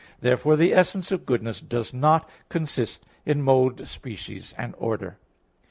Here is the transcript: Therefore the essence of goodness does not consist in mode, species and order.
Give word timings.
Therefore 0.19 0.55
the 0.55 0.73
essence 0.73 1.11
of 1.11 1.27
goodness 1.27 1.61
does 1.61 1.93
not 1.93 2.27
consist 2.49 3.05
in 3.23 3.43
mode, 3.43 3.87
species 3.87 4.51
and 4.57 4.73
order. 4.79 5.17